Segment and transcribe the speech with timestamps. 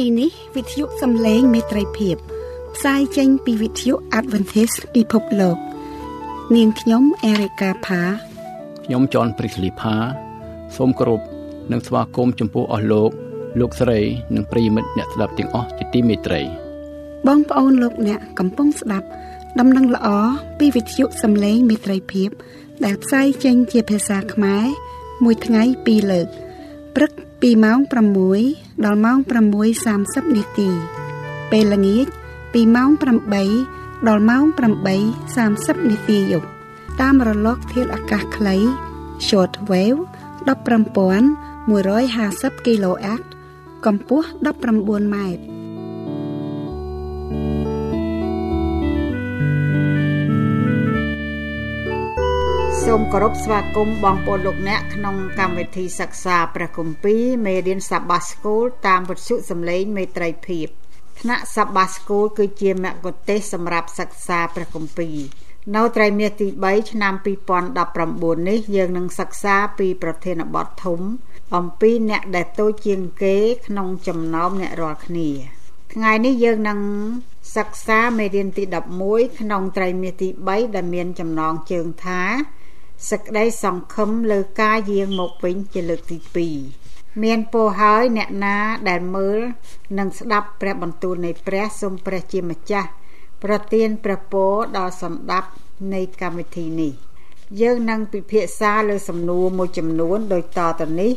[0.00, 2.16] ទីនេះវិទ្យុសំឡេងមេត្រីភាព
[2.74, 5.58] ផ្សាយចេញពីវិទ្យុ Adventist ពិភពលោក
[6.56, 8.02] នាងខ្ញុំអេរិកាផា
[8.84, 9.96] ខ្ញុំចនព្រីកលីផា
[10.76, 11.20] សូមគោរព
[11.72, 13.10] និងស្វាគមន៍ចំពោះអស់លោក
[13.60, 14.00] លោកស្រី
[14.34, 16.40] និងប្រិយមិត្តអ្នកស្ដាប់ទាំងអស់ជាទីមេត្រី
[17.26, 19.06] បងប្អូនលោកអ្នកកំពុងស្ដាប់
[19.60, 20.08] ដំណឹងល្អ
[20.58, 22.30] ពីវិទ្យុសំឡេងមេត្រីភាព
[22.84, 24.66] ដែលផ្សាយចេញជាភាសាខ្មែរ
[25.24, 26.28] មួយថ្ងៃពីរលើក
[26.96, 27.78] ព្រឹកពីម៉ោង
[28.28, 29.18] 6 ដល់ម៉ោង
[29.76, 30.70] 6:30នាទី
[31.50, 32.06] ពេលល្ងាច
[32.52, 32.90] ពីម៉ោង
[33.48, 34.42] 8ដល់ម៉ោង
[35.16, 36.48] 8:30នាទីយប់
[37.00, 38.56] តាមរលកធាតុអាកាសខ្លី
[39.28, 40.00] short wave
[40.46, 43.22] 15150 kHz
[43.86, 44.26] កម្ពស់
[44.68, 45.59] 19ម៉ែត្រ
[52.92, 60.66] សូមគោរពស្វាគមន៍បងប្អូនលោកអ្នកក្នុងកម្មវិធីសិក្សាព្រះគម្ពីរមេរៀនសាបាស្គូលតាមវិទ្យុសំឡេងមេត្រីភាព
[61.20, 65.16] ថ្នាក់សាបាស្គូលគឺជាមគ្គុទ្ទេសក៍សម្រាប់សិក្សាព្រះគម្ពីរ
[65.74, 67.14] នៅត្រីមាសទី3ឆ្នាំ
[67.80, 71.00] 2019នេះយើងនឹងសិក្សាពីប្រធានបទធំ
[71.56, 75.28] អំពីអ្នកដែលតូចជាងគេក្នុងចំណោមអ្នករាល់គ្នា
[75.94, 76.80] ថ្ងៃនេះយើងនឹង
[77.56, 78.64] សិក្សាមេរៀនទី
[79.02, 82.22] 11ក្នុងត្រីមាសទី3ដែលមានចំណងជើងថា
[83.08, 86.18] សក្តីសង្ឃឹមលើការយាងមកវិញជាលើកទី
[86.70, 88.56] 2មានពោហើយអ្នកណា
[88.88, 89.38] ដែលមើល
[89.98, 92.88] និងស្ដាប់ព្រះបន្ទូលនៃព្រះសូមព្រះជាម្ចាស់
[93.44, 95.48] ប្រទានព្រះពរដល់សម្ដាប់
[95.94, 96.92] នៃកម្មវិធីនេះ
[97.60, 101.12] យើងនឹងពិភាក្សាលើសំណួរមួយចំនួនដូចតទៅនេះ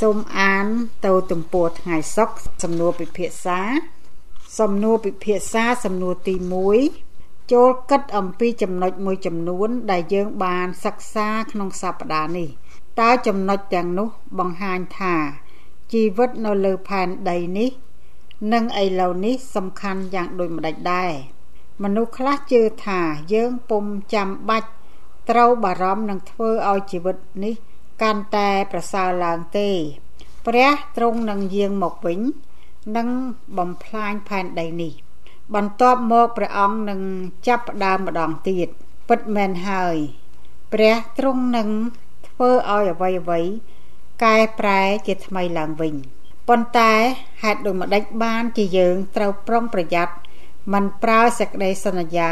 [0.00, 0.66] សូមអាន
[1.06, 3.60] ទៅទំព័រថ្ងៃសុក្រសំណួរពិភាក្សា
[4.58, 7.07] សំណួរពិភាក្សាសំណួរទី1
[7.52, 12.48] ចូលគិតអំពីចំណុចមួយចំនួន ដែលយើងបានសិក្សាក្នុងសប្តាហ៍នេះ
[13.00, 15.14] តើចំណុចទាំងនោះបង្ហាញថា
[15.92, 17.70] ជីវិតនៅលើផែនដីនេះ
[18.52, 21.12] និងឥឡូវនេះសំខាន់យ៉ាងដូចម្ដេចដែរ
[21.82, 23.00] មនុស្សខ្លះជឿថា
[23.34, 23.84] យើងពុំ
[24.14, 24.68] ចាំបាច់
[25.30, 27.54] ត្រូវបារម្ភនឹងធ្វើឲ្យជីវិតនេះ
[28.02, 29.68] កាន់តែប្រសើរឡើងទេ
[30.46, 32.20] ព្រះទ្រង់នឹងយាងមកវិញ
[32.96, 33.08] និង
[33.58, 34.92] បំផ្លាញផែនដីនេះ។
[35.54, 37.00] បន្ទាប់មកព្រះអង្គនឹង
[37.46, 38.68] ចាប់ផ្ដើមម្ដងទៀត
[39.08, 39.96] ពិតមែនហើយ
[40.72, 41.68] ព្រះទ្រង់នឹង
[42.28, 43.40] ធ្វើឲ្យអ្វីអ្វី
[44.24, 45.94] កែប្រែជាថ្មីឡើងវិញ
[46.48, 46.92] ប៉ុន្តែ
[47.42, 50.14] ហេតុដូចម្ដេចបានជាយើងត្រូវប្រុងប្រយ័ត្ន
[50.72, 52.30] មិនប្រើសេចក្តីសន្យា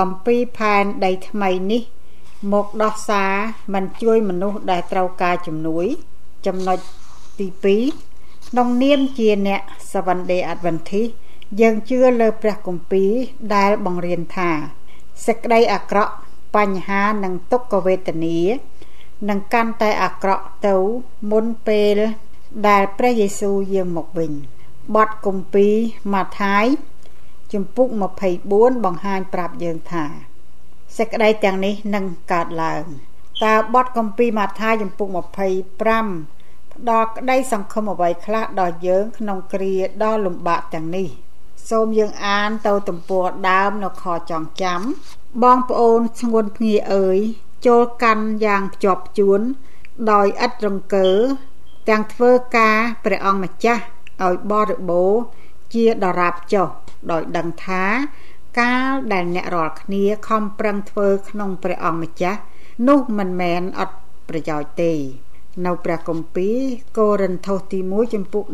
[0.00, 1.82] អំពីផែនដីថ្មីនេះ
[2.52, 3.32] មកដោះសារ
[3.74, 5.86] មិនជួយមនុស្សដែលត្រូវការជំនួយ
[6.46, 6.78] ចំណុច
[7.38, 7.46] ទី
[7.98, 11.10] 2ក្នុងនាមជាអ្នក Seventh Day Adventist
[11.60, 13.12] យើងជឿលើព្រះគម្ពីរ
[13.54, 14.50] ដែលបង្រៀនថា
[15.26, 16.14] សេចក្តីអាក្រក់
[16.56, 18.38] បញ្ហានិងទុក្ខវេទនា
[19.28, 20.76] នឹងកាន់តែអាក្រក់ទៅ
[21.30, 21.98] មុនពេល
[22.68, 24.32] ដែលព្រះយេស៊ូវយាងមកវិញ
[24.94, 25.74] បទគម្ពីរ
[26.14, 26.66] ម៉ាថាយ
[27.52, 27.88] ជំពូក
[28.36, 30.04] 24បង្ហាញប្រាប់យើងថា
[30.96, 32.84] សេចក្តីទាំងនេះនឹងកើតឡើង
[33.44, 41.08] តើបទគម្ពីរម៉ាថាយជំពូក25ផ្ដល់ក្តីសង្ឃឹមអ្វីខ្លះដល់យើងក្នុងគ្រាដ៏លំបាកទាំងនេះ
[41.70, 44.80] សូមយើងអានទៅទំព័រដើមនៅខចងចាំ
[45.42, 47.18] បងប្អូនស្ងួនភ្ងាអើយ
[47.66, 49.40] ចូលកាន់យ៉ាងភ្ជាប់ជួន
[50.12, 51.08] ដោយឥតរង្គើ
[51.88, 53.82] ទាំងធ្វើការព្រះអង្គម្ចាស់
[54.24, 55.12] ឲ្យបរិបូរ
[55.74, 56.68] ជាដរាបចុះ
[57.10, 57.84] ដោយដឹងថា
[58.60, 62.40] កាលដែលអ្នករាល់គ្នាខំប្រឹងធ្វើក្នុងព្រះអង្គម្ចាស់
[62.88, 63.96] នោះមិនមែនអត់
[64.28, 64.92] ប្រយោជន៍ទេ
[65.66, 66.58] នៅព្រះគម្ពីរ
[66.98, 68.44] កូរិនថូសទី1ចំពុក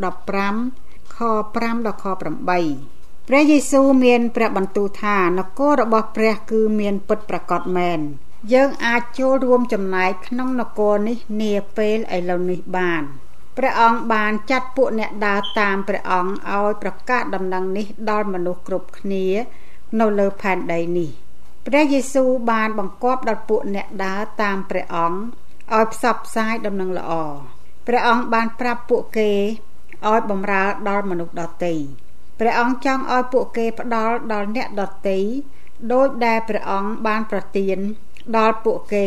[0.54, 1.18] 15ខ
[1.54, 2.06] 5ដល់ខ
[2.58, 2.99] 8
[3.32, 8.00] ព្រះយេស៊ូវមានព្រះបន្ទូលថានគររបស់ព្រះគឺមានពិតប្រាកដមែន
[8.52, 13.02] យើងអាចចូលរួមចំណែកក្នុងនគរនេះនាពេលឥឡូវនេះបាន
[13.58, 19.26] ព្រះអង្គបានចាត់ពួកអ្នកដើរតាមព្រះអង្គឲ្យប្រកាសដំណឹងនេះដល់មនុស្សគ្រប់គ្នា
[20.00, 21.10] នៅលើផែនដីនេះ
[21.66, 25.18] ព្រះយេស៊ូវបានបង្គាប់ដល់ពួកអ្នកដើរតាមព្រះអង្គ
[25.76, 27.12] ឲ្យផ្សព្វផ្សាយដំណឹងល្អ
[27.86, 29.30] ព្រះអង្គបានប្រាប់ពួកគេ
[30.08, 31.74] ឲ្យបម្រើដល់មនុស្សដទៃ
[32.40, 35.20] ព្រះអង្គចង់ឲ្យពួកគេផ្ដល់ដល់អ្នកដតី
[35.92, 37.78] ដោយដែលព្រះអង្គបានប្រទាន
[38.36, 39.06] ដល់ពួកគេ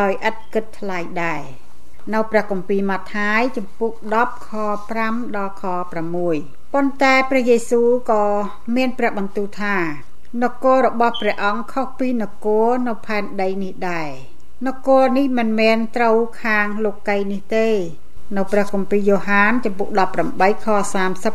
[0.00, 1.42] ដោយឥតគិតថ្លៃដែរ
[2.14, 4.50] នៅព្រះគម្ពីរម៉ាថាយចំពុក10ខ
[4.94, 5.64] 5ដល់ខ
[6.20, 8.24] 6ប៉ុន្តែព្រះយេស៊ូវក៏
[8.76, 9.76] មានព្រះបន្ទូលថា
[10.42, 14.10] នគររបស់ព្រះអង្គខុសពីនគរនៅផែនដីនេះដែរ
[14.66, 17.68] នគរនេះមិនមែនត្រូវខាងលោកីនេះទេ
[18.36, 19.88] នៅព្រះគម្ពីរយ៉ូហានចំពុក
[20.26, 20.68] 18ខ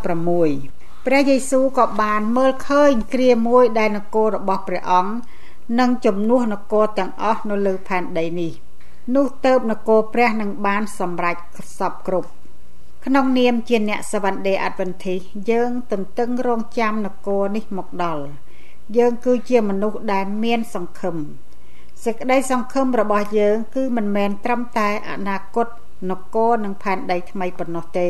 [0.09, 0.78] 36
[1.11, 5.13] ព្រះយេស៊ូវក៏បានមើលឃើញគ្រាមួយដែលនគររបស់ព្រះអង្គ
[5.79, 8.51] នឹងជំនួសនគរទាំងអស់នៅលើផែនដីនេះ
[9.15, 11.35] នោះទៅបនគរព្រះនឹងបានសម្រេច
[11.79, 12.29] សពគ្រប់
[13.06, 15.15] ក្នុងនាមជាអ្នកសវណ្ដេអត្តវន្ធី
[15.50, 18.23] យើងទន្ទឹងរង់ចាំនគរនេះមកដល់
[18.97, 21.15] យើងគឺជាមនុស្សដែលមានសង្ឃឹម
[22.03, 25.67] សេចក្តីសង្ឃឹមរបស់យើង គឺមិនមែនត្រឹមតែអនាគត
[26.09, 28.09] នគរនិងផែនដីថ្មីប៉ុណ្ណោះទេ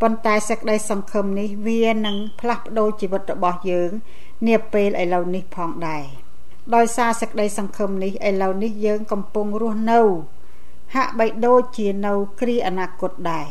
[0.00, 3.90] ប៉ុន្តែសេចក្តីសង្ឃឹមនេះវានឹងផ្លាស់ប្ដូរជីវិតរបស់យើង
[4.46, 6.04] នាពេលឥឡូវនេះផងដែរ
[6.74, 10.00] ដោយសារសេចក្តីសង្ឃឹមនេះឥឡូវនេះយើងកំពុងរស់នៅ
[10.94, 13.48] ហាក់បីដូចជានៅគ្រាអនាគតដែរ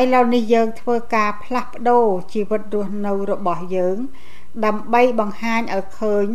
[0.00, 3.96] ឥឡូវនេះយើងធ្វើការផ្លាស់ប្ដូរជីវិតរស់នៅរបស់យើង
[4.64, 6.26] ដើម្បីបង្ហាញឲ្យឃើញ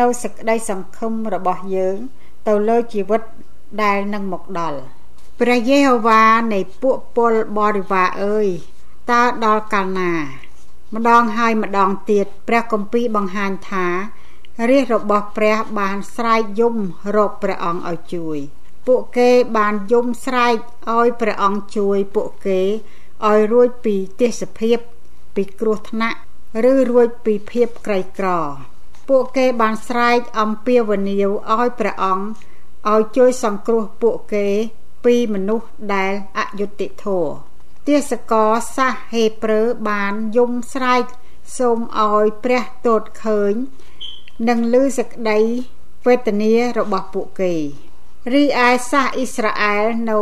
[0.00, 1.96] នៅសេចក្តីសង្ឃឹមរបស់យើង
[2.48, 3.22] ទៅលើជីវិត
[3.82, 4.80] ដែលនឹងមកដល់
[5.40, 8.48] ព្រះយេហូវ៉ានៃពួកពលបរិវារអើយ
[9.10, 10.12] តើដល់កាលណា
[10.94, 13.86] ម្ដងហើយម្ដងទៀតព្រះគម្ពីរបង្ហាញថា
[14.70, 16.76] រាជរបស់ព្រះបានស្រែកយំ
[17.16, 18.38] រកព្រះអង្គឲ្យជួយ
[18.86, 20.56] ពួកគេបានយំស្រែក
[20.96, 22.60] ឲ្យព្រះអង្គជួយពួកគេ
[23.28, 24.78] ឲ្យរួចពីទេសភាព
[25.34, 26.18] ពីគ្រោះថ្នាក់
[26.72, 28.28] ឬរួចពីភាពក្រីក្រ
[29.08, 32.26] ពួកគេបានស្រែកអំពាវនាវឲ្យព្រះអង្គ
[32.92, 34.48] ឲ្យជួយសង្គ្រោះពួកគេ
[35.06, 37.32] ពីមនុស្សដែលអយុត្តិធម៌
[37.88, 41.04] ទេសកលសាសហេប្រឺបានយំស្រែក
[41.58, 43.52] សូមឲ្យព្រះទតឃើញ
[44.48, 45.40] និងឮសេចក្តី
[46.06, 47.54] វេទនារបស់ពួកគេ
[48.34, 50.20] រីឯសាសអ៊ីស្រាអែលនៅ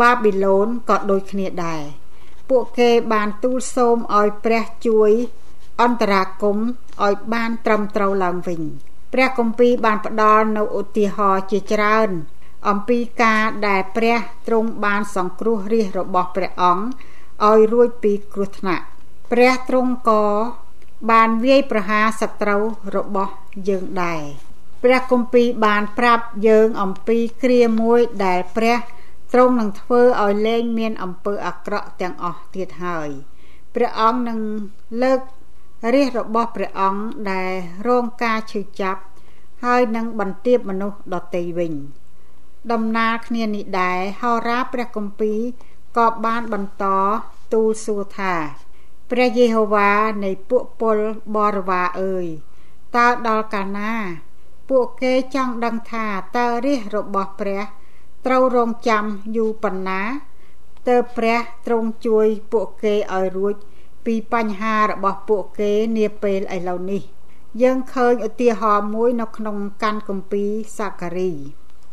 [0.00, 1.82] បាប៊ីឡូនក៏ដូចគ្នាដែរ
[2.50, 5.10] ពួកគេបានទូលសូមឲ្យព្រះជួយ
[5.82, 8.60] អន្តរាគមឲ្យបានត្រឹមត្រូវឡើងវិញ
[9.12, 12.10] ព្រះគម្ពីរបានផ្ដល់នៅឧទាហរណ៍ជាច្រើន
[12.68, 16.84] អំពីការដែលព្រះទ្រង់បានសង្គ្រោះរាជរបស់ព្រះអង្គ
[17.48, 18.84] ឲ្យរួចពីគ្រោះថ្នាក់
[19.32, 20.24] ព្រះទ្រង់ក៏
[21.10, 22.62] បានវាយប្រហារសត្រូវ
[22.96, 23.32] របស់
[23.68, 24.22] យើងដែរ
[24.82, 28.78] ព្រះគម្ពីរបានប្រាប់យើងអំពីគ្រាមួយដែលព្រះ
[29.32, 33.08] ទ្រង់នឹងធ្វើឲ្យលែងមានអំពើអាក្រក់ទាំងអស់ទៀតហើយ
[33.74, 34.40] ព្រះអង្គនឹង
[35.02, 35.20] លើក
[35.94, 37.52] រាជរបស់ព្រះអង្គដែល
[37.88, 39.02] រងការឈឺចាប់
[39.64, 41.72] ហើយនឹងបន្ទាបមនុស្សដទៃវិញ
[42.70, 45.40] ដំណើរគ្នានេះដែរហោរាព្រះគម្ពីរ
[45.98, 46.84] ក៏បានបន្ត
[47.52, 48.34] ទូលសួរថា
[49.10, 49.90] ព្រះយេហូវ៉ា
[50.24, 50.98] នៃពួកពល
[51.36, 52.26] បរិវារអើយ
[52.96, 53.92] តើដល់កាលណា
[54.70, 56.06] ពួកគេចង់ដឹងថា
[56.36, 57.62] តើរាជរបស់ព្រះ
[58.26, 59.04] ត្រូវរងចាំ
[59.36, 60.00] យូរប៉ុណ្ណា
[60.88, 63.54] ទើបព្រះទ្រង់ជួយពួកគេឲ្យរួច
[64.04, 67.02] ពីបញ្ហារបស់ពួកគេនាពេលឥឡូវនេះ
[67.62, 71.32] យើងឃើញឧទាហរណ៍មួយនៅក្នុងកាន់គម្ពីរសាការី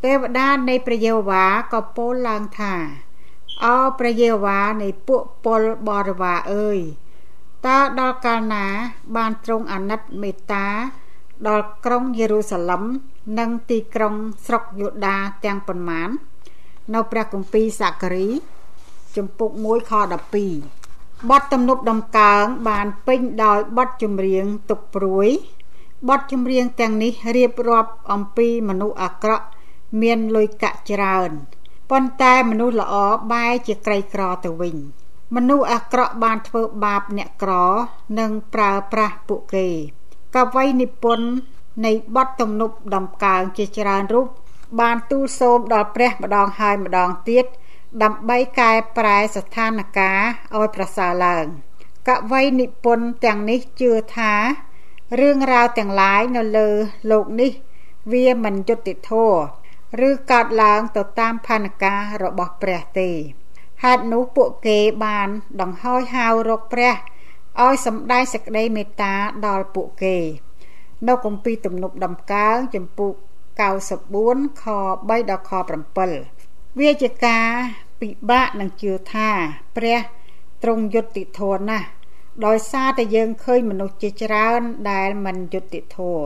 [0.05, 2.73] ទេវតានៃព្រះយេហូវ៉ាក៏ពោលឡើងថា
[3.65, 6.79] អោព្រះយេហូវ៉ានៃពួកពលបរិវារអើយ
[7.67, 8.65] តើដល់កាលណា
[9.15, 10.67] បានទ្រង់អាណិតមេត្តា
[11.47, 12.83] ដល់ក្រុងយេរូសាឡឹម
[13.39, 14.15] និងទីក្រុង
[14.45, 16.09] ស្រុកយូដាទាំងប៉ុន្មាន
[16.93, 18.29] នៅព្រះគម្ពីរសាការី
[19.15, 19.93] ជំពូក1ខ
[20.61, 25.27] 12បទទំនប់ដំកើងបានពេញដោយបទចម្រៀងទុកព្រួយ
[26.09, 29.45] បទចម្រៀងទាំងនេះរៀបរាប់អំពីមនុស្សអាក្រក់
[30.01, 31.31] មានលុយកាក់ច្រើន
[31.89, 32.95] ប៉ុន្តែមនុស្សល្អ
[33.31, 34.75] បែរជាក្រីក្រទៅវិញ
[35.35, 37.53] មនុស្សអាក្រក់បានធ្វើបាបអ្នកក្រ
[38.19, 39.67] និងប្រើប្រាស់ពួកគេ
[40.35, 41.27] កវីនិពន្ធ
[41.85, 44.27] នៃបទទំនប់ដំកើងជាច្រើនរូប
[44.79, 47.45] បានទូលសូមដល់ព្រះម្ដងហើយម្ដងទៀត
[48.03, 51.45] ដើម្បីកែប្រែស្ថានភាពឲ្យប្រសើរឡើង
[52.07, 54.33] កវីនិពន្ធទាំងនេះជឿថា
[55.19, 56.69] រឿងរ៉ាវទាំងឡាយនៅលើ
[57.11, 57.51] លោកនេះ
[58.11, 59.58] វាមិនយុត្តិធម៌
[60.07, 63.09] ឬកើតឡើងទៅតាមផែនការរបស់ព្រះទេ
[63.83, 65.29] ហេតុនោះពួកគេបាន
[65.61, 66.93] ដង្ហោយហៅរកព្រះ
[67.63, 69.13] ឲ្យសម្ដែងសេចក្តីមេត្តា
[69.47, 70.17] ដល់ពួកគេ
[71.07, 73.13] នៅគម្ពីរទំនុកដំកើងចំពុក
[73.59, 74.65] 94ខ
[75.07, 75.51] 3ដល់ខ
[76.15, 77.49] 7វាជាការ
[78.01, 79.29] ពិបាកនឹងជឿថា
[79.77, 79.99] ព្រះ
[80.63, 81.87] ទ្រង់យុត្តិធម៌ណាស់
[82.45, 86.25] ដោយសារតែយើងឃើញមនុស្សជាច្រើនដែលមិនយុត្តិធម៌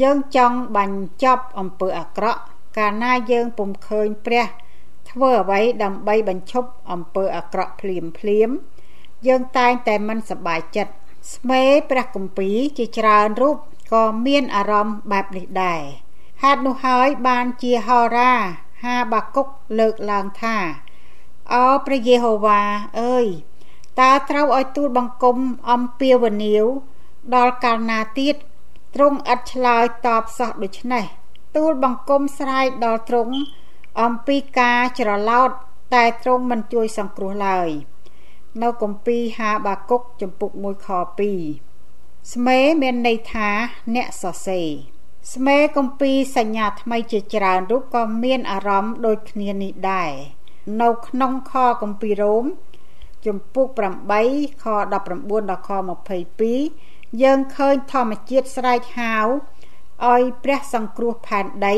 [0.00, 2.42] យើងចង់បញ្ចប់អំពើអាក្រក់
[2.78, 4.46] កាលណាយើងពុំឃើញព្រះ
[5.10, 8.50] ធ្វើអ្វីដើម្បីបញ្ឈប់អំពើអាក្រក់ភ្លាមភ្លាម
[9.26, 10.92] យើងតែងតែមិនសប្បាយចិត្ត
[11.34, 13.56] ស្មេព្រះគម្ពីរជាច្រើនរូប
[13.92, 15.82] ក៏មានអារម្មណ៍បែបនេះដែរ
[16.42, 18.32] ហេតុនោះហើយបានជាហោរា
[18.84, 19.46] ហាបាគុក
[19.78, 20.56] លើកឡើងថា
[21.52, 22.60] អោព្រះយេហូវ៉ា
[23.00, 23.26] អើយ
[24.00, 25.38] តើត្រូវឲ្យទូលបង្គំ
[25.70, 26.64] អំពាវនាវ
[27.34, 28.36] ដល់កាលណាទៀត
[28.94, 31.04] ទ្រង់ឥតឆ្លើយតបសោះដូច្នេះ
[31.56, 33.34] ទូលបង្គំស្រែកដល់ទ្រង់
[34.02, 35.50] អំពីការច្រឡោត
[35.94, 37.68] តែទ្រង់មិនជួយសង្គ្រោះឡើយ
[38.62, 40.88] នៅគម្ពីរហាបាគុកចំពុក1ខ
[41.60, 43.48] 2ស្មេមានន័យថា
[43.94, 44.68] អ្នកសរសេរ
[45.34, 50.12] ស្មេគម្ពីរសញ្ញាថ្មីជាច្រើនរូបក៏មានអារម្មណ៍ដូចគ្នានេះដែរ
[50.82, 51.52] នៅក្នុងខ
[51.82, 52.44] គម្ពីររ៉ូម
[53.26, 53.66] ជំពូក
[54.16, 55.70] 8ខ19ដល់ខ
[56.46, 59.16] 22យើងឃើញធម្មជាតិស្រែកហៅ
[60.12, 61.76] ឲ្យព្រះសង្គ្រោះផែនដី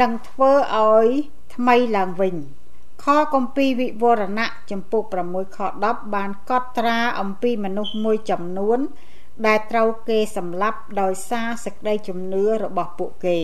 [0.00, 1.08] និងធ្វើឲ្យ
[1.54, 2.36] ថ្មីឡើងវិញ
[3.04, 5.02] ខគម្ពីរវិវរណៈចំពុក
[5.34, 8.78] 6ខ10បានកត់ត្រាអំពីមនុស្សមួយចំនួន
[9.46, 13.38] ដែលត្រូវគេសម្លាប់ដោយសារសេចក្តីជំនឿរបស់ពួកគេ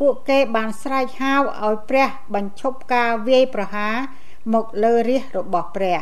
[0.00, 3.94] ពួកគេបានស្រែកហៅឲ្យព្រះបញ្ឈប់ការវាយប្រហារ
[4.54, 5.98] មកលើរាជរបស់ព្រះ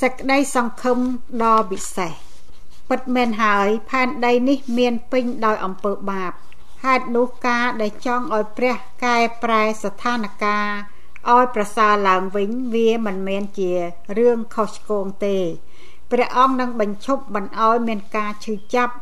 [0.00, 0.98] សេចក្តីសង្ឃឹម
[1.42, 2.12] ដ៏ពិសេស
[2.90, 6.32] ពិតមែនហើយផែនដីនេះមានពេញដោយអំពើបាប
[6.84, 11.00] ហេតុនោះការដែលចង់ឲ្យព្រះកែប្រែស្ថានភាព
[11.32, 13.70] ឲ្យប្រសើរឡើងវិញវាមិនមែនជា
[14.18, 15.38] រឿងខុសឆ្គងទេ
[16.10, 18.94] ព្រះអង្គនឹងបញ្ឈប់មិនឲ្យមានការឈឺចាប់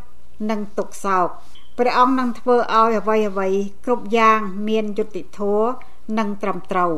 [0.50, 1.26] និងទុក្ខសោក
[1.78, 3.49] ព្រះអង្គនឹងធ្វើឲ្យអ្វីអ្វី
[3.85, 5.68] គ្រប់យ៉ាងមានយុត្តិធម៌
[6.18, 6.94] និងត្រឹមត្រូវ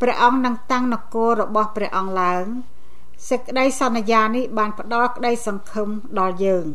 [0.00, 2.44] ព្រះអង្គនឹងតាំងនគររបស់ព្រះអង្គឡើង
[3.28, 5.88] សេចក្តីសន្យានេះបានផ្ដល់ក្តីសង្ឃឹម
[6.18, 6.66] ដល់យើង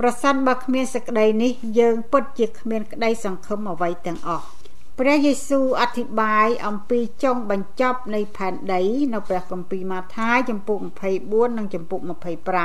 [0.00, 4.46] ប្រសិនបើគ្មានសេចក្តីនេះយើងពិតជាគ្មានក្តីសង្ឃឹមអ្វីទាំងអស់
[4.98, 8.82] ព្រះយេស៊ូវអធិប្បាយអំពីចុងបញ្ចប់នៃផែនដី
[9.14, 10.78] នៅព្រះគម្ពីរម៉ាថាយចំពុក
[11.18, 12.00] 24និងចំពុក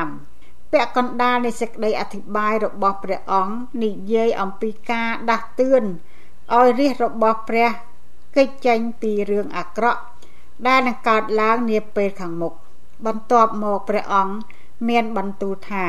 [0.03, 5.83] 25ពាក់កណ្ដាលនៃសេចក្តីអធិប្បាយរបស់ព្រះអង្គនិយាយអំពីការដាស់តឿន
[6.55, 7.69] ឲ្យរាជរបស់ព្រះ
[8.35, 10.01] គេចចេញពីរឿងអាក្រក់
[10.67, 12.53] ដែលនឹងកើតឡើងនាពេលខាងមុខ
[13.05, 14.35] បន្ទាប់មកព្រះអង្គ
[14.89, 15.87] មានបន្ទូលថា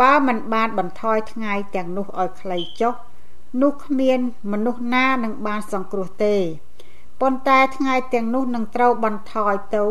[0.00, 2.94] បើមិនបានបន្ថយថ្ងៃទាំងនោះឲ្យខ្លីចុះ
[3.62, 4.18] នោះគ្មាន
[4.52, 6.36] មនុស្សណានឹងបានសង្គ្រោះទេ
[7.20, 9.84] ប៉ុន្តែថ្ងៃទាំងនោះនឹងត្រូវបន្ថយទៅ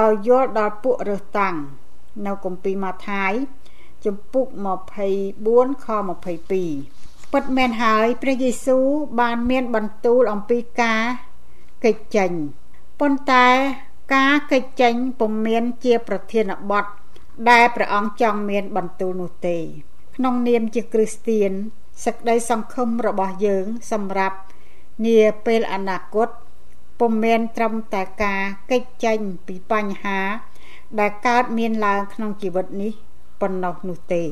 [0.00, 1.56] ដោយយល់ដល់ពួករើសតាំង
[2.26, 3.32] នៅគម្ពីរម៉ាថាយ
[4.04, 4.46] ជំពូក
[5.16, 5.86] 24ខ
[6.60, 8.86] 22ពិតមែនហើយព្រះយេស៊ូវ
[9.20, 11.02] បានមានបន្ទូលអំពីការ
[11.84, 12.30] កិច្ចចេញ
[13.00, 13.46] ប៉ុន្តែ
[14.14, 16.84] ការកិច្ចចេញពុំមានជាប្រធានបទ
[17.50, 19.58] ដែលព្រះអង្គចង់មានបន្ទូលនោះទេ
[20.16, 21.50] ក្នុងនាមជាគ្រីស្ទៀន
[22.04, 24.36] សេចក្តីសង្ឃឹមរបស់យើង សម្រាប់
[25.06, 26.28] នាពេលអនាគត
[27.00, 30.18] ពុំមែនត្រឹមតែការកិច្ចចេញពីបញ្ហា
[31.00, 32.92] ដែលកើតមានឡើងក្នុងជីវិតនេះ
[33.40, 34.24] ប៉ុណ្ណោះនោះទេ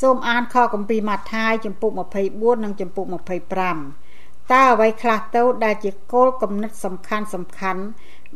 [0.00, 1.90] សូមអានខគម្ពីរម៉ាថាយចំពុក
[2.28, 7.82] 24និងចំពុក25តើអ្វីខ្លះទៅដែលជាគោលគំនិតសំខាន់សំខាន់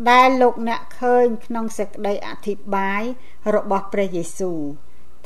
[0.09, 3.02] ដែលលោកអ្នកឃើញក្នុងសេចក្តីអធិប្បាយ
[3.54, 4.61] របស់ព្រះយេស៊ូវ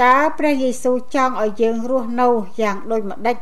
[0.02, 2.28] តើព្រះយេស៊ូវចង់ឲ្យយើងរស់នៅ
[2.60, 3.36] យ៉ាងដូចម្ដេច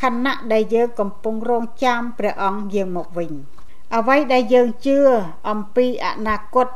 [0.00, 3.30] ខណៈដែលយើងកំពុងរងចាំព្រះអង្គយាងមកវិញ
[3.96, 4.98] អ្វីដែលយើងជឿ
[5.50, 6.68] អំពីអនាគត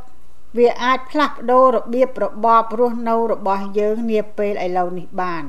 [0.58, 5.44] វាអាចផ្លាស់ប្ដូររបៀបរបបរស់នៅរបស់យើងនាពេលឥឡូវនេះបាន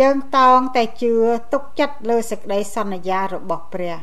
[0.00, 1.14] យើងតោងតែជឿ
[1.52, 3.96] ទុកចិត្តលើសេចក្តីសន្យារបស់ព្រះ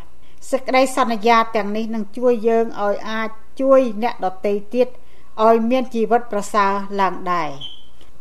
[0.52, 3.30] សេចក្តីសន្យាទាំងនេះនឹងជួយយើងឲ្យអាច
[3.62, 4.88] ជួយអ្នកដទៃទៀត
[5.46, 7.50] ឲ្យមានជីវិតប្រសើរឡើងដែរ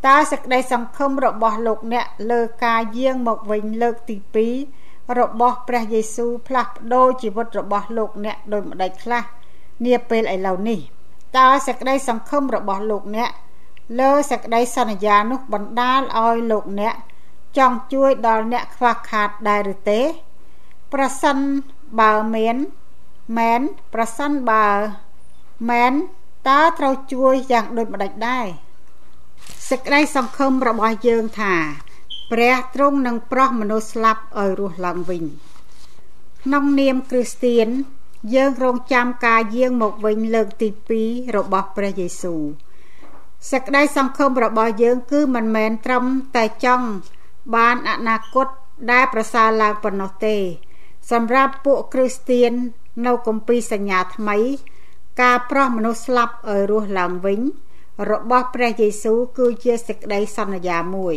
[0.05, 4.17] តើសេចក្តីសង្ឃឹមរបស់លោកអ្នកលើការយាងមកវិញលើកទី
[4.65, 9.23] 2របស់ព្រះយេស៊ូវផ្លាស់ប្ដូរជីវិតរបស់លោកអ្នកដោយម្ដេចខ្លះ
[9.85, 10.79] នាពេលឥឡូវនេះ
[11.37, 13.29] តើសេចក្តីសង្ឃឹមរបស់លោកអ្នក
[13.99, 16.95] លើសេចក្តីសន្យានោះបណ្ដាលឲ្យលោកអ្នក
[17.57, 20.01] ចង់ជួយដល់អ្នកខ្វះខាតដែរឬទេ
[20.93, 21.37] ប្រសិន
[21.99, 22.55] បើមាន
[23.37, 23.61] មែន
[23.93, 24.67] ប្រសិនបើ
[25.69, 25.93] មែន
[26.47, 28.47] តើត្រូវជួយយ៉ាងដូចម្ដេចដែរ
[29.69, 31.55] សេចក្តីសង្ឃឹមរបស់យើងថា
[32.31, 35.23] ព្រះទ្រង់នឹងប្រោះមនុស្សស្លាប់ឲ្យរស់ឡើងវិញ
[36.43, 37.67] ក្នុងនាមគ្រីស្ទៀន
[38.35, 40.69] យើងរងចាំការយាងមកវិញលើកទី
[41.03, 42.41] 2របស់ព្រះយេស៊ូវ
[43.51, 46.87] សេចក្តីសង្ឃឹមរបស់យើងគឺមិនមែនត្រឹមតែចង់
[47.55, 48.47] បានអនាគត
[48.91, 50.35] ដែលប្រសើរឡើងប៉ុណ្ណោះទេ
[51.11, 52.51] សម្រាប់ពួកគ្រីស្ទៀន
[53.05, 54.37] នៅគម្ពីរសញ្ញាថ្មី
[55.21, 57.39] ការប្រោះមនុស្សស្លាប់ឲ្យរស់ឡើងវិញ
[58.11, 61.15] របស់ព្រះយេស៊ូវគឺជាសេចក្តីសន្យាមួយ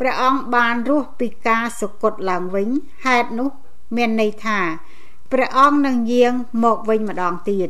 [0.00, 2.68] ព្រះអង្គបានរស់ពីការសុគតឡើងវិញ
[3.06, 3.50] ហេតុនោះ
[3.96, 4.58] មានន័យថា
[5.32, 6.32] ព្រះអង្គនឹងយាង
[6.64, 7.68] មកវិញម្ដងទៀត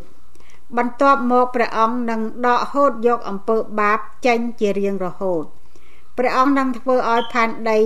[0.77, 5.45] បន្ទាប់មកព្រះអង្គនឹងដកហូតយកអំពើបាបចេញជារៀងរហូត
[6.19, 7.79] ព្រះអង្គនឹងធ្វើឲ្យផែនដី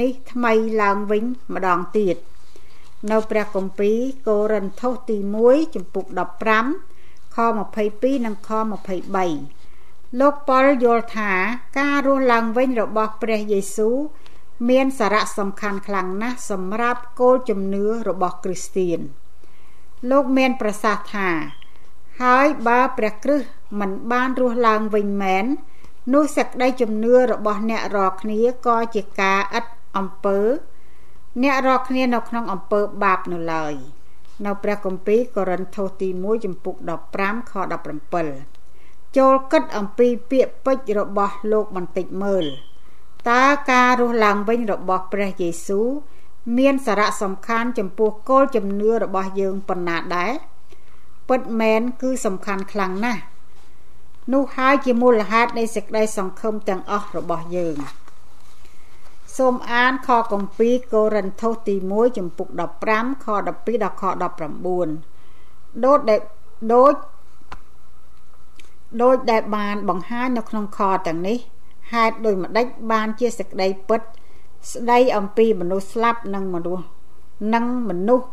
[0.00, 0.52] នេះថ្មី
[0.82, 2.16] ឡើងវិញម្ដងទៀត
[3.10, 5.16] នៅព្រះគម្ពីរកូរិនថូសទី
[5.46, 6.04] 1ចំពុក
[6.70, 7.38] 15ខ
[7.80, 8.50] 22និងខ
[9.38, 11.32] 23លោកប៉ុលយល់ថា
[11.78, 13.96] ការរស់ឡើងវិញរបស់ព្រះយេស៊ូវ
[14.70, 18.98] មានសារៈសំខាន់ខ្លាំងណាស់សម្រាប់គោលជំនឿរបស់គ្រីស្ទៀន
[20.10, 21.30] លោកមានប្រសាសន៍ថា
[22.22, 23.46] ហើយបើព្រះគ្រិស្ត
[23.80, 25.44] មិនបានរស់ឡើងវិញមែន
[26.14, 29.66] នោះសេចក្តីជំនឿរបស់អ្នករាល់គ្នាក៏ជាការឥត
[29.96, 30.40] អំពើ
[31.40, 33.74] អ្នករាល់គ្នានៅក្នុងអំពើបាបនៅឡើយ
[34.46, 36.74] នៅព្រះគម្ពីរកូរិនថូសទី1ចំពុក
[37.12, 37.52] 15ខ
[38.30, 42.44] 17ចូលគិតអំពីពាក្យពេចន៍របស់លោកបន្តិចមើល
[43.30, 45.88] តើការរស់ឡើងវិញរបស់ព្រះយេស៊ូវ
[46.58, 50.32] មានសារៈសំខាន់ចំពោះគោលជំនឿរបស់យើងប៉ុណ្ណាដែរ
[51.28, 53.22] ពិតមែនគឺសំខាន់ខ្លាំងណាស់
[54.32, 57.76] នោះហើយជាមូលហេតុនៃសេចក្តីសង្ឃឹមទាំងអស់របស់យើង
[59.36, 62.48] សូមអានខគម្ពីរកូរិនថូសទី1ចំពុក
[62.86, 64.04] 15ខ12ដល់ខ
[65.10, 66.20] 19ដូចដែល
[66.72, 66.94] ដូច
[69.02, 71.38] ដូចដែលបានបង្ហាញនៅក្នុងខទាំងនេះ
[71.92, 74.00] ហេតុដោយម្ដេចបានជាសេចក្តីពិត
[74.72, 76.84] ស្ដីអំពីមនុស្សស្លាប់និងមនុស្ស
[77.54, 78.26] និងមនុស្ស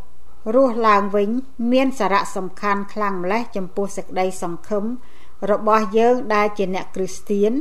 [0.55, 1.29] រស់ឡើងវិញ
[1.71, 4.83] មានសារៈសំខាន់ខ្លាំងម្ល៉េះចំពោះសេចក្តីសង្ឃឹម
[5.51, 7.51] របស់យើងដែលជាអ្នកគ្រីស្ទៀន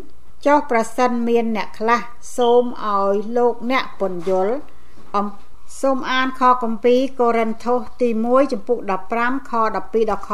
[0.47, 2.01] ចុះប្រសិនមានអ្នកខ្លះ
[2.37, 4.55] សូមឲ្យលោកអ្នកពន្យល់
[5.17, 5.27] អំ
[5.81, 8.79] សូមអានខគម្ពីរកូរិនថូសទី1ចំពុក
[9.15, 9.75] 15ខ12
[10.11, 10.31] ដល់ខ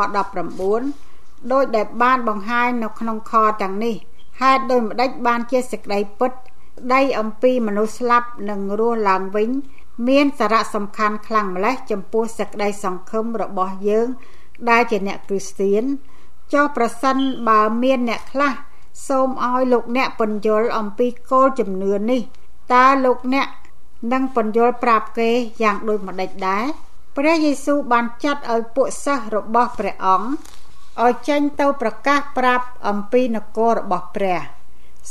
[0.75, 3.33] 19ដោយដែលបានបង្ហាញនៅក្នុងខ
[3.63, 3.95] ទាំងនេះ
[4.41, 6.33] ហេតុដោយម្ដេចបានជាសេចក្តីពិត
[6.95, 9.51] ដីអំពីមនុស្សស្លាប់និងរស់ឡើងវិញ
[10.09, 14.09] មានសារៈសំខាន់ខ្លាំងម្ល៉េះចំពោះសេចក្តីសង្ឃឹមរបស់យើង
[14.71, 15.85] ដែលជាអ្នកគ្រីស្ទៀន
[16.53, 17.17] ចុះប្រសិន
[17.49, 18.53] បើមានអ្នកខ្លះ
[19.09, 22.21] សូមឲ្យលោកអ្នកពន្យល់អំពីគោលជំនឿនេះ
[22.75, 23.49] តើលោកអ្នក
[24.13, 25.31] នឹងពន្យល់ប្រាប់គេ
[25.63, 26.65] យ៉ាងដូចម្ដេចដែរ
[27.17, 30.29] ព្រះយេស៊ូវបានចាត់ឲ្យពួកសិស្សរបស់ព្រះអង្គ
[31.05, 34.41] ឲ្យចេញទៅប្រកាសប្រាប់អំពីនគររបស់ព្រះ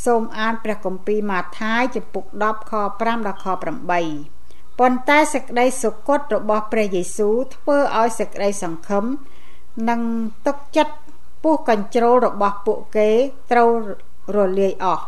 [0.06, 9.06] សូមអានព្រះគម្ពីរម៉ាថាយចំពុក10ខ5ដល់ខ8ប៉ុន្តែសេចក្តីសុគតរបស់ព្រះយេស៊ូវធ្វើឲ្យសេចក្តីសង្ឃឹម
[9.90, 10.02] និង
[10.48, 10.96] ទឹកចិត្ត
[11.44, 13.10] ពោះកញ្ជ្រោលរបស់ពួកគេ
[13.52, 13.70] ត្រូវ
[14.36, 15.04] រលាយអស់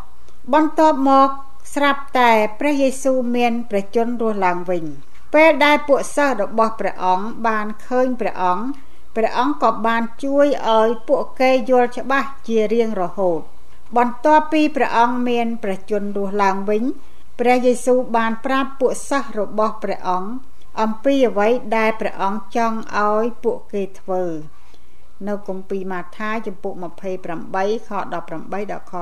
[0.53, 1.29] បន្ទាប់មក
[1.73, 4.83] ស្រាប់តែព្រះយេស៊ូវមានប្រជញ្ញរស់ឡើងវិញ
[5.33, 8.65] ពេលដែលពួកសិស្សរបស់ព្រះអង្គបានឃើញព្រះអង្គ
[9.15, 13.41] ព្រះអង្គក៏បានជួយឲ្យពួកគេយល់ច្បាស់ជារៀងរហូត
[13.97, 16.83] បន្ទាប់ពីព្រះអង្គមានប្រជញ្ញរស់ឡើងវិញ
[17.39, 20.31] ព្រះយេស៊ូវបានប្រាប់ពួកសិស្សរបស់ព្រះអង្គ
[20.81, 24.23] អំពីអ្វីដែលព្រះអង្គចង់ឲ្យពួកគេធ្វើ
[25.27, 26.73] នៅគម្ពីរម៉ាថាយចំពុក
[27.29, 28.25] 28ខ18ដល់
[28.91, 28.93] ខ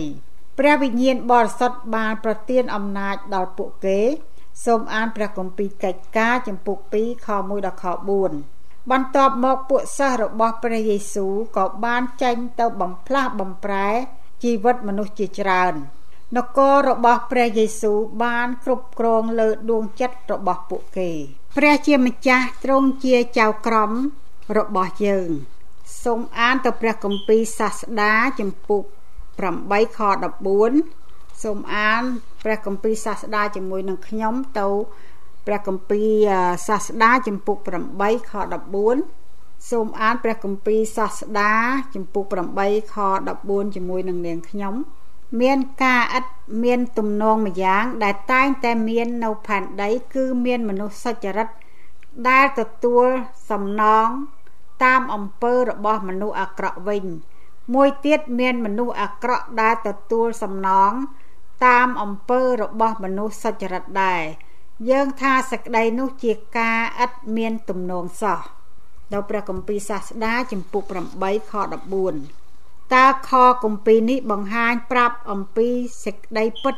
[0.00, 4.00] 20ព្រះវិញ្ញាណបរិសុទ្ធបានប្រទានអំណាចដល់ពួកគេ
[4.64, 7.84] សូមអានព្រះគម្ពីរកិច្ចការចំពុក2ខ1ដល់ខ
[8.38, 13.88] 4បន្ទាប់មកពួកសិស្សរបស់ព្រះយេស៊ូវក៏បានចេញទៅបំផ្លាស់បំប្រែ
[14.42, 15.74] ជីវិតមនុស្សជាច្រើន
[16.36, 21.10] នគររបស់ព្រះយេស៊ូវបានគ្រប់គ្រងលើដួងចិត្តរបស់ពួកគេ
[21.56, 23.92] ព្រះជាម្ចាស់ទ្រង់ជាចៅក្រម
[24.58, 25.30] របស់យើង
[26.04, 28.82] សូមអានទៅព្រះគម្ពីរសាស្តាចំពុក
[29.40, 30.00] 8ខ
[30.70, 32.02] 14សូមអាន
[32.44, 34.68] ព្រះគម្ពីរសាស្តាជាមួយនឹងខ្ញុំទៅ
[35.46, 36.30] ព្រះគម្ពីរ
[36.68, 37.56] សាស្តាចំពុក
[37.94, 38.32] 8ខ
[39.00, 41.52] 14សូមអានព្រះគម្ពីរសាស្តា
[41.94, 42.24] ចំពុក
[42.58, 42.96] 8ខ
[43.36, 44.74] 14ជាមួយនឹងនាងខ្ញុំ
[45.40, 46.26] មានការឥត
[46.64, 51.48] មានទំនងម្យ៉ាង ដែលតែងតែមាននៅផែនដី គឺមានមនុស្សសុចរិត
[52.28, 53.06] ដែលទទួល
[53.50, 54.08] សំណង
[54.84, 57.04] តាមអំពើរបស់មនុស្សអាក្រក់វិញ
[57.74, 60.92] មួយទៀតមានមនុស្សអាក្រក់ដែលទទួលសំណង
[61.66, 64.22] តាមអំពើរបស់មនុស្សសុចរិតដែរ
[64.90, 68.40] យើងថាសក្តីនោះជាការឥតមានទំនងសោះ
[69.12, 70.82] ដល់ព្រះគម្ពីរសាស្តាចំពុក
[71.18, 71.52] 8ខ
[72.22, 73.30] 14តើខ
[73.64, 75.68] គម្ពីរនេះបង្ហាញប្រាប់អំពី
[76.04, 76.76] សេចក្តីពិត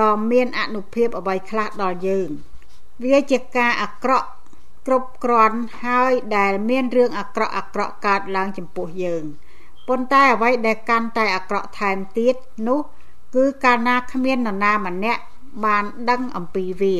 [0.00, 2.28] ដ៏មានអនុភាពអ្វីខ្លះដល់យើង
[3.04, 4.28] វាជាការអាក្រក់
[4.86, 9.24] គ្រប់គ្រាន់ហើយដែលមានរឿងអាក្រក់អាក្រក់កើតឡើងចំពោះយើង
[9.88, 12.34] ប៉ុន្តែអ្វីដែលកាន់តែអាក្រក់ថែមទៀត
[12.68, 12.80] នោះ
[13.34, 15.22] គឺកាលណាគ្មាននរណាម្នាក់
[15.64, 16.98] បានដឹងអំពីវា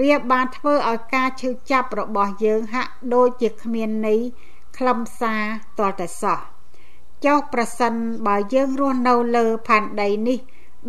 [0.00, 4.20] វាបានធ្វើឲ្យការឈឺចាប់របស់យើងហាក់ដូចជាគ្មានន័យ
[4.78, 5.42] ខ្លឹមសារ
[5.78, 6.40] តលតែសោះ
[7.24, 7.94] ចុះប្រសិន
[8.26, 10.38] បើយើងរស់នៅលើផែនដីនេះ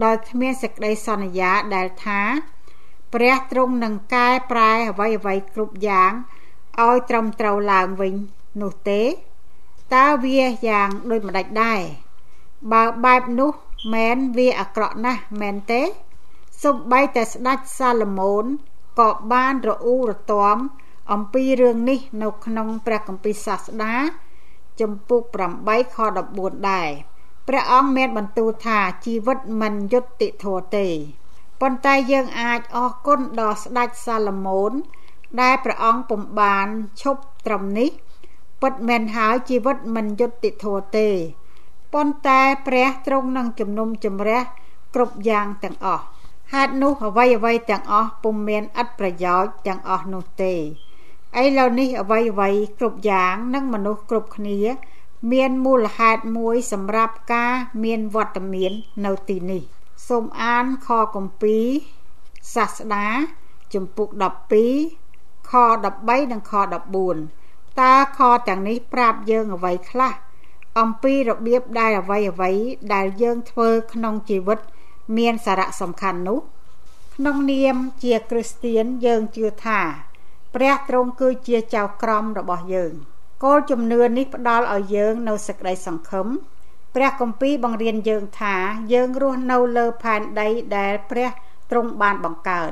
[0.03, 2.21] ដោយគ្មានសេចក្តីសន្យាដែលថា
[3.13, 6.11] ព្រះទ្រង់នឹងកែប្រែអ្វីអ្វីគ្រប់យ៉ាង
[6.85, 8.13] ឲ្យត្រឹមត្រូវឡើងវិញ
[8.61, 9.01] នោះទេ
[9.95, 11.81] តើវាយ៉ាងដូចម្ដេចដែរ
[12.71, 13.51] បើបែបនោះ
[13.93, 15.81] មែនវាអាក្រក់ណាស់មែនទេ
[16.63, 18.45] សំបីតែស្ដេចសាឡូមោន
[18.99, 20.57] ក៏បានរអ៊ូរទាំ
[21.11, 23.95] អំពីរឿងនេះនៅក្នុងព្រះគម្ពីរសាស្តា
[24.81, 25.21] ចំពុក
[25.59, 25.97] 8ខ
[26.33, 26.89] 14ដែរ
[27.47, 30.87] ព្រះអង្គមានបន្ទូលថាជីវិតមិនយុត្តិធម៌ទេ
[31.61, 34.71] ប៉ុន្តែយើងអាចអរគុណដល់ស្ដេចសាឡូមោន
[35.41, 36.67] ដែលព្រះអង្គពំបាន
[37.01, 37.89] ឈប់ត្រឹមនេះ
[38.61, 41.07] ពិតមែនហើយជីវិតមិនយុត្តិធម៌ទេ
[41.93, 44.41] ប៉ុន្តែព្រះទ្រង់នឹងជំនុំជម្រះ
[44.95, 46.03] គ្រប់យ៉ាងទាំងអស់
[46.53, 50.53] ហេតុនោះអ្វីអ្វីទាំងអស់ពុំមានឥតប្រយោជន៍ទាំងអស់នោះទេ
[51.41, 54.57] ឥឡូវនេះអ្វីអ្វីគ្រប់យ៉ាងនិងមនុស្សគ្រប់គ្នា
[55.31, 58.71] មានមូលហេតុមួយសម្រាប់ការមានវត្តមាន
[59.05, 59.63] នៅទីនេះ
[60.07, 61.65] សូមអានខគម្ពីរ
[62.55, 63.07] សាស្តា
[63.73, 64.09] ជំពូក
[64.79, 65.51] 12ខ
[65.93, 66.53] 13និងខ
[67.15, 70.13] 14តើខទាំងនេះប្រាប់យើងអ្វីខ្លះ
[70.79, 72.51] អំពីរបៀបដែលអ្វីអ្វី
[72.93, 74.59] ដែលយើងធ្វើក្នុងជីវិត
[75.17, 76.39] មានសារៈសំខាន់នោះ
[77.15, 79.79] ក្នុងនាមជាគ្រីស្ទៀនយើងជឿថា
[80.55, 82.93] ព្រះទ្រង់គឺជាចៅក្រមរបស់យើង
[83.43, 86.27] គោលជំនឿនេះផ្ដល់ឲ្យយើងនៅសេចក្តីសង្ឃឹម
[86.95, 88.55] ព្រះគម្ពីរបង្រៀនយើងថា
[88.93, 90.47] យើងរស់នៅលើផែនដី
[90.77, 91.29] ដែលព្រះ
[91.71, 92.71] ទ្រង់បានបង្កើត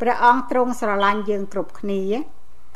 [0.00, 2.02] ព្រះអង្គទ្រង់ស្រឡាញ់យើងគ្រប់គ្នា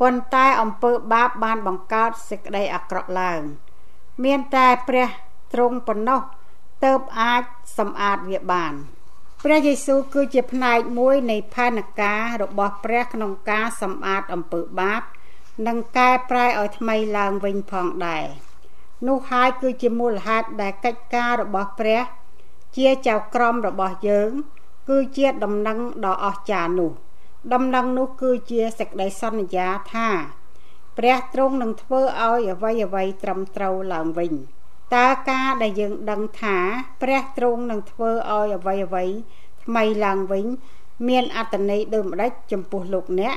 [0.01, 3.41] ប៉ុន្តែអំពើបាបបានបង្កើតសេចក្តីអាក្រក់ឡើង
[4.23, 5.07] មានតែព្រះ
[5.53, 6.21] ទ្រង់ប៉ុណ្ណោះ
[6.85, 7.43] ទៅអាច
[7.77, 8.73] សម្អាតវាបាន
[9.43, 15.01] ព្រះយេស៊ូវគឺជាផ្នែកមួយនៃផែនការរបស់ព្រះក្នុងការសម្អាតអំពើបាប
[15.67, 18.25] និងកែប្រែឲ្យថ្មីឡើងវិញផងដែរ
[19.07, 22.01] នោះហើយគឺជាមូលហេតុដែលកិច្ចការរបស់ព្រះ
[22.77, 24.31] ជាចៅក្រមរបស់យើង
[24.89, 26.91] គឺជាដំណឹងដ៏អស្ចារ្យនោះ
[27.53, 30.07] ដំណឹងនោះគឺជាសេចក្តីសន្យាថា
[30.97, 34.33] ព្រះទ្រង់នឹងធ្វើឲ្យអ្វីអ្វីត្រឹមត្រូវឡើងវិញ
[34.95, 36.57] តើការដែលយើងដឹងថា
[37.01, 39.05] ព្រះទ្រង់នឹងធ្វើឲ្យអ្វីអ្វី
[39.63, 40.45] ថ្មីឡើងវិញ
[41.07, 43.35] មានអត្តន័យដូចម្ដេចចំពោះលោកអ្នក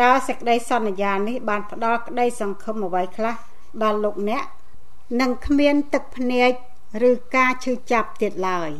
[0.00, 3.34] តើសេចក្តីសន្យានេះបានផ្ដល់ក្តីសង្ឃឹមអ្វីខ្លះ
[3.82, 4.44] ដល់លោកអ្នក
[5.20, 6.52] នឹងគ្មានទឹកភ្នែក
[7.08, 8.70] ឬការឈឺចាប់ទៀតឡើយ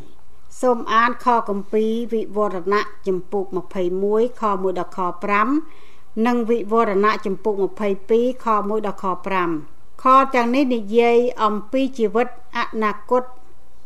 [0.60, 3.44] សូមអានខគម្ពីរវិវរណៈចំពុក
[3.92, 4.98] 21ខ1ដល់ខ
[5.62, 7.54] 5និងវិវរណៈចំពុក
[8.00, 9.04] 22ខ1ដល់ខ
[9.54, 13.22] 5ខទាំងនេះនិយាយអំពីជីវិតអនាគត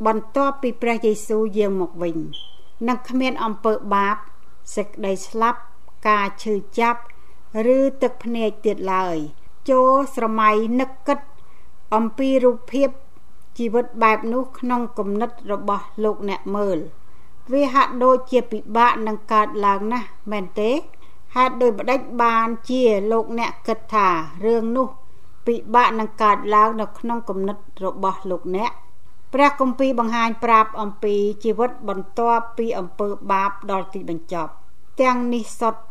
[0.06, 2.16] បន្ទាប់ពីព្រះយេស៊ូវយាងមកវិញ
[2.88, 4.16] នឹងគ្មានអំពើបាប
[4.76, 5.60] សេចក្តីស្លាប់
[6.08, 7.00] ការឈឺចាប់
[7.76, 9.16] ឬទឹកភ្នែកទៀតឡើយ
[9.70, 11.18] ចូលស្រមៃនឹកគិត
[11.94, 12.88] អំពីរូបភាព
[13.58, 16.78] ជីវិតបែបនោះក្នុងគំនិតរបស់លោកអ្នកមើល
[17.52, 20.70] វាហាក់ដូចជាពិបាកនឹងកើតឡើងណាស់មែនទេ
[21.36, 24.08] ហេតុដោយបដិចបានជាលោកអ្នកគិតថា
[24.44, 24.88] រឿងនោះ
[25.46, 28.70] ពិបាកនឹងកើតឡើងនៅក្នុងគំនិតរបស់លោកអ្នក
[29.34, 34.52] ព្រះគម្ពីរបង្ហាញប្រាប់អំពីជីវិតបន្ទាប់ពីអំពើបាបដល់ទីបញ្ចប់
[35.00, 35.82] ទាំងនេះសុទ្ធ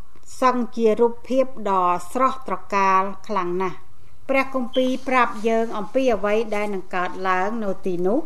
[0.42, 3.78] សឹងជារូបភាពដ៏ស្រស់ត្រកាលខ្លាំងណាស់
[4.30, 8.20] ព្រះគម្ពីរប្រាប់យើងអំពីអ្វីដែលនឹងកើតឡើងនៅទីនោះ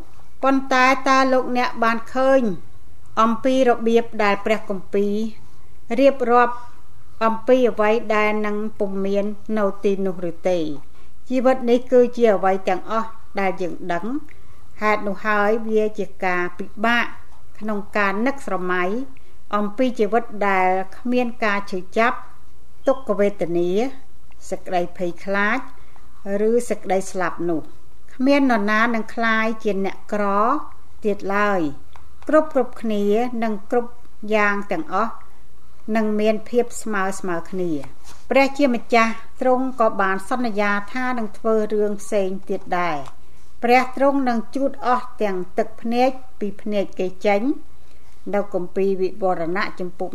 [0.44, 2.42] ប៉ុន្តែតើលោកអ្នកបានឃើញ
[3.22, 5.16] អំពីរបៀបដែលព្រះគម្ពីរ
[6.00, 6.56] រៀបរាប់
[7.26, 9.26] អំពីអ្វីដែលនឹងពុំមាន
[9.58, 10.60] នៅទីនោះឬទេ
[11.30, 13.10] ជីវិតនេះគឺជាអ្វីទាំងអស់
[13.40, 14.06] ដែលយើងដឹង
[14.82, 17.06] ហេតុនោះហើយវាជាការពិបាក
[17.60, 18.84] ក្នុងការនឹកស្រមៃ
[19.56, 22.18] អំពីជីវិតដែលគ្មានការឈឺចាប់
[22.88, 23.70] ទុក្ខវេទនា
[24.50, 25.60] សេចក្តីភ័យខ្លាច
[26.49, 27.61] ឬសេចក្តីស្លាប់នោះ
[28.15, 30.25] គ្មាននរណានឹងคลายជាអ្នកក្រ
[31.05, 31.61] ទៀតឡើយ
[32.29, 33.05] គ្រប់គ្រប់គ្នា
[33.43, 33.93] នឹងគ្រប់
[34.35, 35.13] យ៉ាងទាំងអស់
[35.97, 37.71] នឹងមានភាពស្មើស្មើគ្នា
[38.31, 42.99] ព្រះជាម្ចាស់ទ្រង់ក៏បានសន្យាថានឹងធ្វើរឿងផ្សេងទៀតដែរ
[43.63, 47.43] ព្រះទ្រង់នឹងជូតអស់ទាំងទឹកភ្នែកពីភ្នែកគេចេញ
[48.35, 50.09] នៅគម្ពីរវិវរណៈចំពុក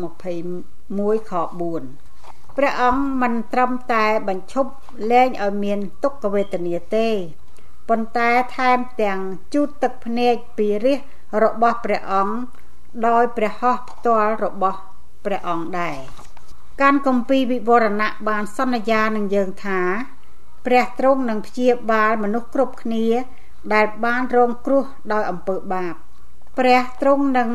[0.63, 1.33] 21ខ
[1.77, 2.02] 4
[2.56, 4.72] ព្រះអង្គមិនត្រឹមតែបញ្ឈប់
[5.10, 7.08] លែងឲ្យមានទុក្ខវេទនាទេ
[7.88, 9.20] ប៉ុន្តែថែមទាំង
[9.54, 11.00] ជូតទឹកភ្នែកពីរាជ
[11.44, 12.36] របស់ព្រះអង្គ
[13.06, 14.78] ដោយព្រះហស្ថផ្ទាល់របស់
[15.24, 15.96] ព្រះអង្គដែរ
[16.80, 19.80] កាន់គម្ពីរវិវរណៈបានសន្យានឹងយើងថា
[20.66, 23.06] ព្រះទ្រង់នឹងព្យាបាលមនុស្សគ្រប់គ្នា
[23.74, 25.94] ដែលបានរងគ្រោះដោយអំពើបាប
[26.58, 27.50] ព្រះទ្រង់នឹង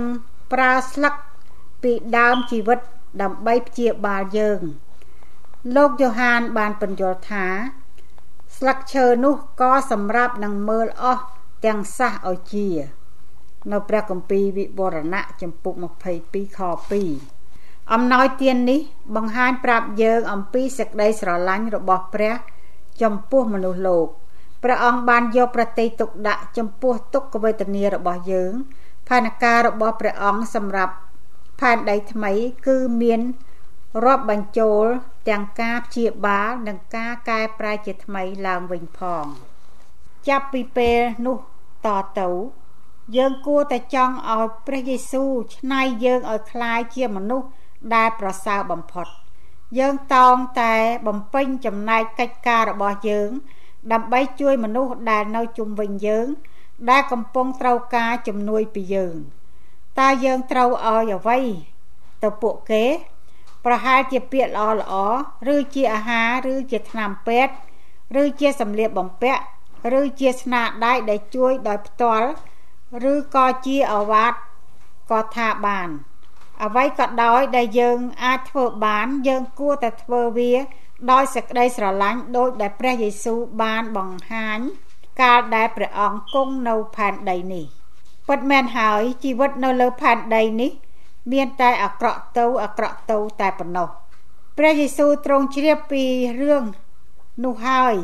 [0.54, 1.14] ប្រើស្លឹក
[1.84, 2.80] ពីដើមជីវិត
[3.22, 4.62] ដើម្បីព្យាបាលយើង
[5.76, 7.46] លោកយ៉ូហានបានបញ្យល់ថា
[8.58, 11.24] ស្លឹកឈើនោះក៏សម្រាប់នឹងមើលអស់
[11.66, 12.68] ទាំងសះឲ្យជា
[13.72, 15.74] នៅព្រះគម្ពីរវិវរណៈចំពុក
[16.16, 16.60] 22ខ
[17.26, 18.80] 2អំណោយទាននេះ
[19.16, 22.34] បង្ហាញប្រាប់យើងអំពីសេចក្តីស្រឡាញ់របស់ព្រះ
[23.02, 24.08] ចំពោះមនុស្សលោក
[24.64, 28.52] ព្រះអង្គបានយកប្រតិទុកដាក់ចំពោះទុក្ខវេទនារបស់យើង
[29.08, 30.94] ផែនការរបស់ព្រះអង្គសម្រាប់
[31.60, 32.32] ផែនដីថ្មី
[32.68, 33.22] គឺមាន
[34.05, 34.85] រាប់បញ្ចូល
[35.29, 39.25] ទាំងការព្យាបាលនិងការកែប្រែជាថ្មីឡើងវិញផង
[40.29, 41.37] ចាប់ពីពេលនោះ
[41.87, 41.89] ត
[42.21, 42.29] ទៅ
[43.17, 47.49] យើងគួរតែចង់ឲ្យព្រះយេស៊ូវឆ្នៃយើងឲ្យคล้ายជាមនុស្ស
[47.95, 49.07] ដែលប្រសើរបំផុត
[49.79, 50.75] យើងតោងតែ
[51.07, 53.31] បំពេញចំណែកកិច្ចការរបស់យើង
[53.93, 56.27] ដើម្បីជួយមនុស្សដែលនៅជុំវិញយើង
[56.91, 59.17] ដែលកំពុងត្រូវការជំនួយពីយើង
[60.01, 61.41] តើយើងត្រូវឲ្យអ្វី
[62.23, 62.85] ទៅពួកគេ
[63.66, 64.94] ប្រហែលជាពាក្យល្អល្អ
[65.54, 67.54] ឬជាអាហារឬជាថ្នាំពេទ្យ
[68.22, 69.42] ឬជាសម្លៀកបំពាក់
[70.00, 72.28] ឬជាស្នាដៃដែលជួយដោយផ្ទាល់
[73.12, 74.34] ឬក៏ជាអវាទ
[75.12, 75.90] ក៏ថាបាន
[76.64, 80.54] អ្វីក៏ដោយដែលយើងអាចធ្វើបាន យើងគួរតែធ្វើវា
[81.12, 84.60] ដោយសេចក្តីស្រឡាញ់ដោយដែលព្រះយេស៊ូវបានបង្ហាញ
[85.22, 87.66] កាលដែលព្រះអង្គគង់នៅផែនដីនេះ
[88.28, 90.72] ពិតមែនហើយជីវិតនៅលើផែនដីនេះ
[91.32, 93.90] មានតែអាក្រក់ទៅអាក្រក់ទៅតែប៉ុណ្ណោះ
[94.58, 96.04] ព្រះយេស៊ូវទ្រង់ជ្រាបពី
[96.42, 96.64] រឿង
[97.44, 97.96] នោះហើយ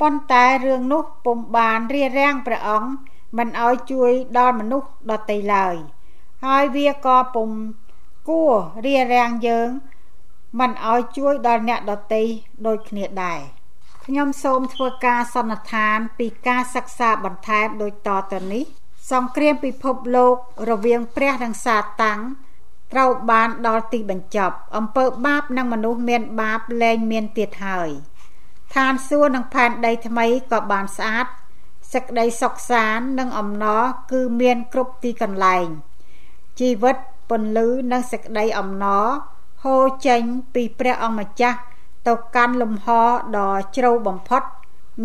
[0.00, 2.90] ប៉ុន្តែរឿងនោះពុំបានរារាំងព្រះអង្គ
[3.38, 5.76] មិនឲ្យជួយដល់មនុស្សដទៃឡើយ
[6.44, 7.50] ហើយវាក៏ពុំ
[8.28, 8.54] គួរ
[8.86, 9.68] រារាំងយើង
[10.60, 12.22] មិនឲ្យជួយដល់អ្នកដទៃ
[12.66, 13.40] ដូចគ្នាដែរ
[14.04, 18.64] ខ្ញុំសូមធ្វើការសន្និដ្ឋានពីការសិក្សាបន្ថែមដូចតទៅនេះ
[19.10, 20.36] សង្គ្រាមពិភពលោក
[20.70, 22.20] រវាងព្រះនិងសាតាំង
[22.92, 27.90] ត្រូវបានដល់ទីបញ្ចប់ អំពើបាបនិងមនុស្សមានបាបលែងមានទៀតហើយ
[28.74, 31.26] ឋានសួគ៌និងផែនដីថ្មីក៏បានស្អាត
[31.92, 35.66] សេចក្តីសុខសាន្តនិងអំណរគឺមានគ្រប់ទីកន្លែង
[36.60, 36.96] ជីវិត
[37.30, 39.06] ពន្លឺនិងសេចក្តីអំណរ
[39.64, 40.22] ហូរចេញ
[40.54, 41.58] ពីព្រះអង្គម្ចាស់
[42.08, 42.86] ទៅកាន់លំហ
[43.36, 44.42] ដ៏ជ្រៅបំផុត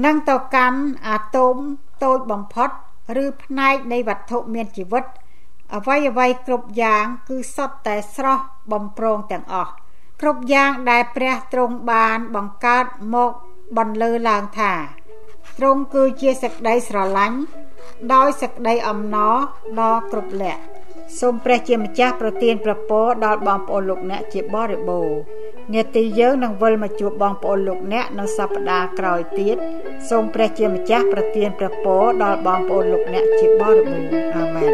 [0.06, 1.56] និងទៅកាន់អាតូម
[2.04, 2.70] តូចបំផុត
[3.24, 5.04] ឬផ្នែកនៃវត្ថុមានជីវិត
[5.76, 9.72] អ្វីអ្វីគ្រប់យ៉ាងគឺសុទ្ធតែស្រស់បំប្រងទាំងអស់
[10.22, 13.32] គ្រប់យ៉ាងដែលព្រះទ្រង់បានបង្កើតមក
[13.78, 14.74] បន្លឺឡើងថា
[15.58, 17.40] ទ្រង់គឺជាសេចក្តីស្រឡាញ់
[18.14, 19.36] ដោយសេចក្តីអំណរ
[19.80, 20.62] ដ៏គ្រប់លក្ខ
[21.20, 25.20] សូមព្រះជាម្ចាស់ប្រទានប្រពរដល់បងប្អូនលោកអ្នកជាបរិបូរណ៍
[25.74, 29.58] នាទីយើងនឹងវិលមកជួបបងប្អូនលោកអ្នកនៅសប្តាហ៍ក្រោយទៀត
[30.10, 34.72] សូមព្រះជាម្ចាស់ប្រទានព្រះពរដល់បងប្អូនលោកអ្នកជាបរិបូរណ៍អាមែន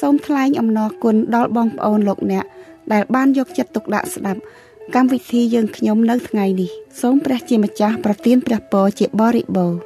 [0.00, 2.44] សូមថ្លែងអំណរគុណដល់បងប្អូនលោកអ្នក
[2.92, 4.40] ដែលបានយកចិត្តទុកដាក់ស្ដាប់
[4.94, 9.78] កម្មវិធីយើងខ្ញុំនៅថ្ងៃនេះសូមព្រះជាម្ចាស់ប្រទានព្រះពរជាបរិបូរណ៍